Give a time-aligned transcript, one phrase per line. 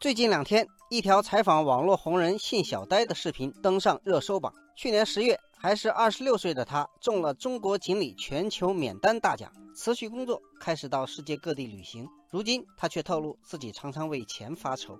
[0.00, 4.50] 最近两天，一条采访网络红人信小呆的视频登上热搜榜。
[4.74, 12.08] 去年十月，还是二十六岁的他中了中国锦鲤全球免单大奖，辞去工作，开始到世界各地旅行。
[12.30, 14.98] 如今，他却透露自己常常为钱发愁。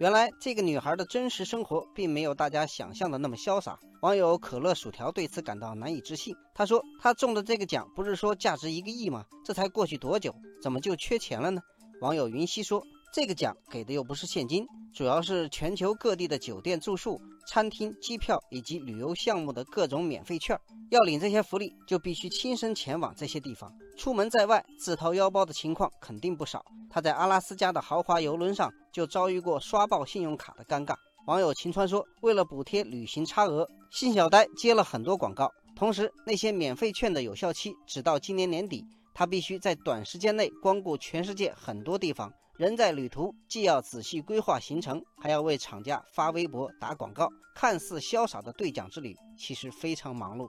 [0.00, 3.78] 原来，这个女孩的真实生活并没有大家想象的那么潇洒。
[4.00, 6.34] 网友可乐薯条对此感到难以置信。
[6.54, 9.26] 他说：“他中的这个奖不是说价值一个亿吗？
[9.44, 11.60] 这才过去多久，怎么就缺钱了呢？”
[12.00, 12.82] 网友云溪说。
[13.12, 20.58] 这个奖给的又不是现金，主要是全球各地的酒店住宿、餐厅、机票以及旅游项目的各种免费券。
[20.90, 23.72] 要领这些福利，就必须亲身前往这些地方。
[23.96, 26.64] 出门在外，自掏腰包的情况肯定不少。
[26.90, 30.94] 他在阿拉斯加的豪华游轮上就遭遇过刷爆信用卡的尴尬。
[31.26, 35.50] 网友秦川说：“为了补贴旅行差额，信小呆接了很多广告。
[35.74, 47.28] 同时，那些免费券的有效期只到今年年底，他必须在短时间内光顾全世界很多地方。”人在旅途，既要仔细规划行程，还要为厂家发微博打广告。
[47.54, 50.48] 看似潇洒的兑奖之旅，其实非常忙碌。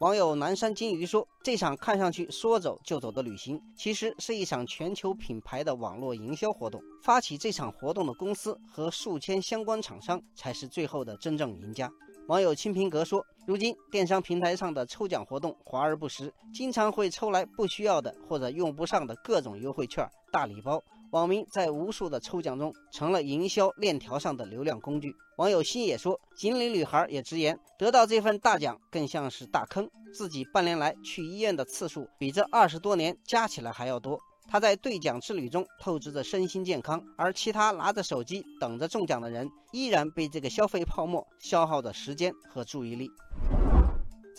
[0.00, 6.82] 网友南山金鱼说：“这场看上去说走就走的旅行，其实是一场全球品牌的网络营销活动。
[7.02, 11.90] 发起这场活动的公司和数千相关厂商，才是最后的真正赢家。”
[12.28, 20.80] 网友清平阁说：“如今电商平台上的抽奖活动华而不实，经常会抽来不需要的或者用不上的各种优惠券、大礼包。
[21.10, 43.10] 网民在无数的抽奖中成了营销链条上的流量工具。”网友心也说：“锦鲤女孩也直言，得到这份大奖更像是大坑，自己半年来去医院的次数比这二十多年加起来还要多。”他在兑奖之旅中透支着身心健康，而其他拿着手机等着中奖的人，依然被这个消费泡沫消耗着时间和注意力。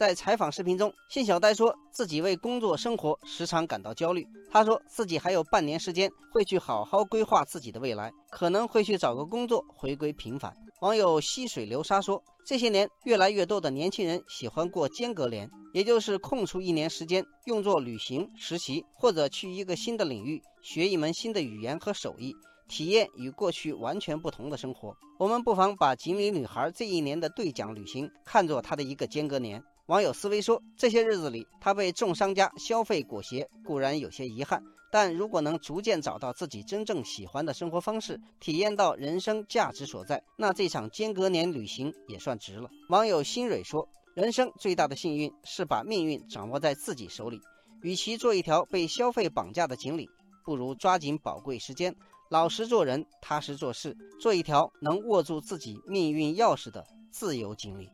[0.03, 4.27] 在采访视频中，信小呆说自己为工作生活时常感到焦虑。
[4.51, 10.53] 他说自己还有半年时间会去好好规划自己的未来，可能会去找个工作，回归平凡。
[10.81, 22.35] 网友溪水流沙说，这些年越来越多的年轻人喜欢过间隔年，也就是空出一年时间用作旅行、实习，或者去一个新的领域学一门新的语言和手艺。
[22.67, 29.63] 体验与过去完全不同的生活，我们不妨把锦鲤女孩这一年的兑奖旅行看作她的一个间隔年。
[29.87, 42.69] 网友思维说，这些日子里，他被众商家消费裹挟，固然有些遗憾，但如果能逐渐找到自己真正喜欢的生活方式，体验到人生价值所在，那这场间隔年旅行也算值了。
[42.87, 43.85] 网友新蕊说，
[44.15, 47.41] 人生最大的幸运是把命运掌握在自己手里，
[47.81, 50.07] 与其做一条被消费绑架的锦鲤，
[50.45, 51.93] 不如抓紧宝贵时间。
[52.29, 57.89] 老实做人，踏实做事，做一条能握住自己命运钥匙的自由锦鲤。